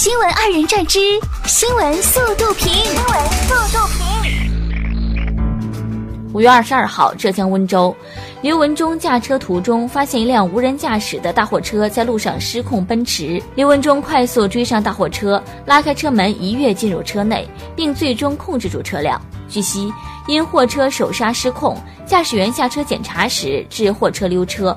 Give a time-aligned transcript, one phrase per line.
[0.00, 0.98] 新闻二人转之
[1.44, 2.72] 新闻速度评。
[2.72, 3.14] 新闻
[3.46, 4.00] 速度评。
[6.32, 7.94] 五月二十二号，浙江温州，
[8.40, 17.46] 刘文忠驾车途中发现一辆无人驾驶的大货车在路上失控奔驰，刘文忠快速追上大货车，拉开车门一跃进入车内，
[17.76, 19.20] 并最终控制住车辆。
[19.50, 19.92] 据悉，
[20.26, 21.76] 因货车手刹失控，
[22.06, 24.74] 驾驶员下车检查时致货车溜车。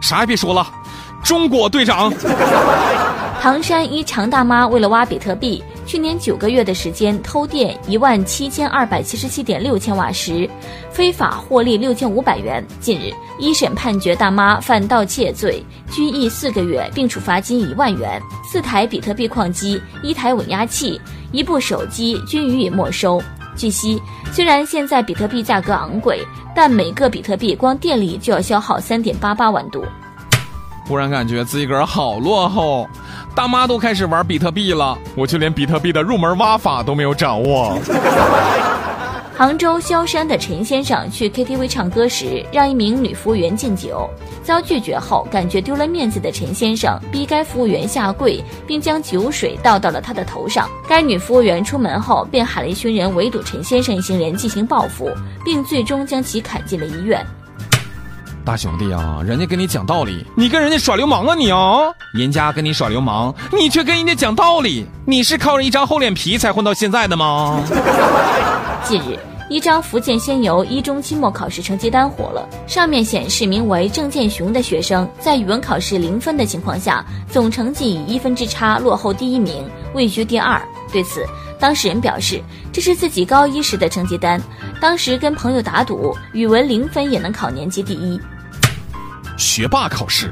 [0.00, 0.64] 啥也别说了，
[1.24, 2.12] 中国队长。
[3.42, 10.48] 唐山一常大妈为了挖比特币，去年九个月的时间偷电一万七千二百七十七点六千瓦时，
[10.92, 12.64] 非法获利六千五百元。
[12.78, 15.60] 近日，一审判决大妈犯盗窃罪，
[15.90, 18.22] 拘役四个月，并处罚金一万元。
[18.44, 21.00] 四台比特币矿机、一台稳压器、
[21.32, 23.20] 一部手机均予以没收。
[23.56, 24.00] 据悉，
[24.30, 26.24] 虽然现在比特币价格昂贵，
[26.54, 29.84] 但每个比特币光电力就要消耗三点八八万度。
[30.84, 32.88] 忽然感觉自己个儿好落后，
[33.34, 37.78] 大妈都开始玩比特币了，我就连比特币的入门挖法都没有掌握。
[39.34, 44.08] 杭州萧山的陈先生去 KTV 唱歌时，让一名女服务员敬酒，
[44.44, 50.68] 遭拒绝后，感觉丢了面子的陈先生逼该服务员下跪，并将酒水倒到了他的头上。
[50.86, 55.10] 该女服务员出门后，便喊了一群人围堵陈先生一行人进行报复，
[55.42, 57.26] 并最终将其砍进了医院。
[58.44, 61.78] 大兄弟啊，人家跟你讲道理，你跟人家耍流氓啊你啊！
[62.12, 67.62] 人家跟你耍流氓，你却跟人家讲道理，你是靠着一张厚脸皮才混到现在的吗？
[68.82, 69.16] 近日，
[69.48, 80.60] 一张福建仙游一中期末考试成绩单火了，上面显示名为郑建雄的学生在语文考试零分的情况下，总成绩以一分之差落后第一名，位居第二。
[80.92, 81.24] 对此，
[81.60, 84.42] 当事人表示，这是自己高一时的成绩单，
[84.80, 88.20] 当时跟朋友打赌，语文零分也能考年级第一。
[89.42, 90.30] 学霸考试，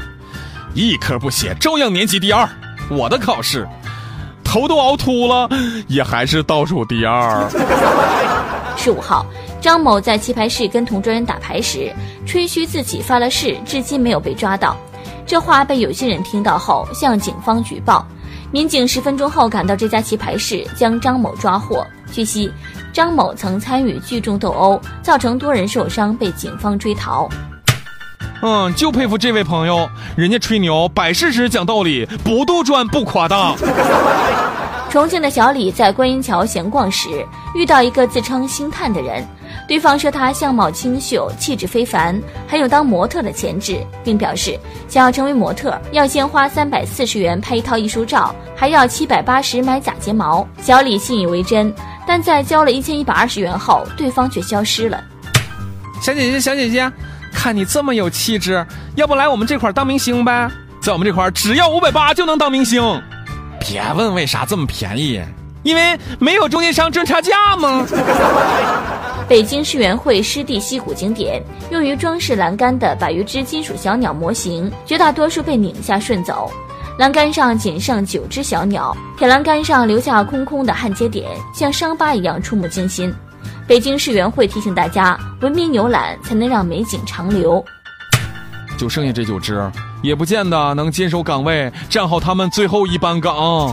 [0.72, 2.48] 一科不写照样年级第二。
[2.88, 3.66] 我的考试，
[4.44, 5.48] 头都熬秃了，
[5.88, 7.44] 也还是倒数第二。
[8.76, 9.26] 十五号，
[9.60, 11.92] 张某在棋牌室跟同桌人打牌时，
[12.24, 14.76] 吹嘘自己发了誓，至今没有被抓到。
[15.26, 18.06] 这话被有些人听到后向警方举报，
[18.52, 21.84] 民警十分钟后赶到这家棋牌室，将张某抓获。
[22.12, 22.50] 据悉，
[22.92, 27.28] 张某曾参与聚众斗殴，造成多人受伤，被警方追逃。
[28.42, 33.54] 嗯，就佩服这位朋友，人家吹牛摆事实讲道理，不杜撰不夸大。
[34.90, 37.08] 重庆的小李在观音桥闲逛时，
[37.54, 39.24] 遇到一个自称星探的人，
[39.68, 44.58] 对方说他相貌清秀，气质非凡，还有当模特的潜质，并表示
[44.88, 50.44] 想要成为模特，要先花三百四十元拍一套艺术照，还要七百八十买假睫毛。
[50.60, 51.72] 小李信以为真，
[52.04, 55.00] 但在交了一千一百二十元后，对方却消失了。
[56.00, 56.90] 小姐姐，小姐姐。
[57.42, 60.50] 看你这么有气质，要不来我们这块当明星呗？
[60.78, 62.82] 在我们这块只要五百八就能当明星。
[63.58, 65.18] 别问为啥这么便宜，
[65.62, 67.86] 因为没有中间商赚差价吗？
[69.26, 76.52] 北京世园会湿地溪谷景点，用于装饰栏杆的百余只金属小鸟模型，绝大多数被拧下顺走，
[76.98, 83.10] 栏杆上仅剩九只小鸟，铁栏杆上留下空空的焊接点，像伤疤一样触目惊心。
[83.70, 87.64] 北京世园会提醒大家，文明游览才能让美景长留。
[88.76, 89.70] 就剩下这九只，
[90.02, 93.72] 也不见得能坚守岗位，站好他们最后一班岗。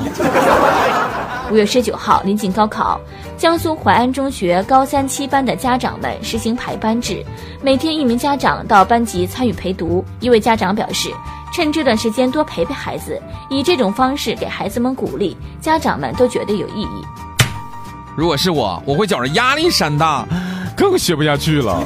[1.50, 3.02] 五月十九号，临近高考，
[3.38, 7.26] 江苏淮安中学高三七班的家长们实行排班制，
[7.64, 10.06] 每天一名家长到班级参与陪读。
[10.20, 11.10] 一位家长表示，
[11.52, 13.20] 趁这段时间多陪陪孩子，
[13.50, 17.04] 以这种方式给孩子们鼓励，家长们都觉得有意义。
[18.18, 20.26] 如果是我，我会觉着压力山大，
[20.76, 21.84] 更学不下去了。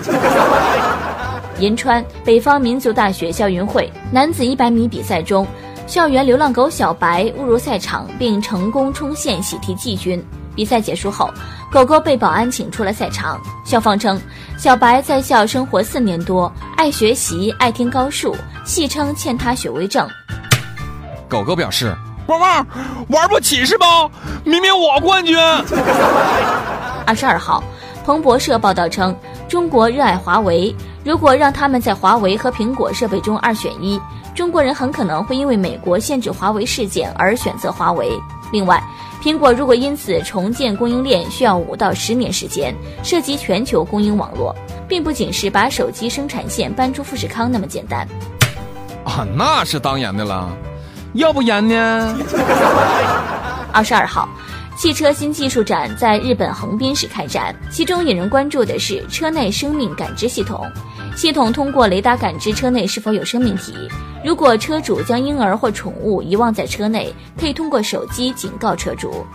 [1.59, 5.45] 银川北方民族大学校运会男子一百米比赛中，
[5.85, 10.25] 校园流浪狗小白误入赛场，并成功冲线喜提季军。
[10.55, 11.29] 比赛结束后，
[11.69, 13.37] 狗狗被保安请出了赛场。
[13.65, 14.17] 校方称，
[14.57, 18.33] 小白在校生活四年多，爱学习，爱听高数，
[18.63, 20.07] 戏称欠他学位证。
[21.27, 21.93] 狗狗表示。
[22.27, 22.65] 汪汪，
[23.09, 24.09] 玩不起是吧？
[24.43, 25.37] 明明我冠军。
[27.05, 27.63] 二十二号，
[28.05, 29.15] 彭博社报道称，
[29.47, 30.73] 中国热爱华为，
[31.03, 33.99] 如果让他们在华为和苹果设备中二选一，
[34.33, 38.09] 中国人很可能会因为美国限制华为事件而选择华为。
[38.51, 38.81] 另外，
[39.21, 44.55] 苹果如果因此重建供应链，需要五到十年时间，涉及全球供应网络，
[44.87, 48.07] 并不仅是把手机生产线搬出富士康那么简单。
[49.03, 50.47] 啊，那是当然的了。
[51.13, 52.17] 要不然呢？
[53.73, 54.29] 二十二号，
[54.77, 60.65] 汽车新技术展在日本横滨市开展，其中引人关注的是车内生命感知系统。
[61.17, 63.75] 系统通过雷达感知车内是否有生命体。
[64.23, 69.25] 如果车主将婴儿或宠物遗忘在车内，可以通过手机警告车主。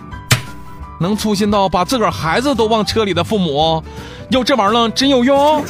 [0.99, 3.84] 能粗心到把自个儿孩子都忘车里的父母，
[4.31, 5.62] 要这玩意儿真有用。